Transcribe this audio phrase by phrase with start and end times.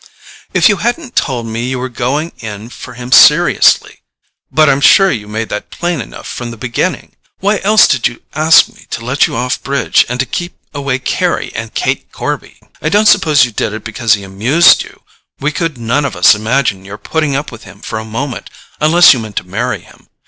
[0.51, 5.27] "If you hadn't told me you were going in for him seriously—but I'm sure you
[5.27, 7.11] made that plain enough from the beginning!
[7.37, 10.97] Why else did you ask me to let you off bridge, and to keep away
[10.97, 12.59] Carry and Kate Corby?
[12.81, 15.03] I don't suppose you did it because he amused you;
[15.39, 18.49] we could none of us imagine your putting up with him for a moment
[18.79, 20.07] unless you meant to marry him.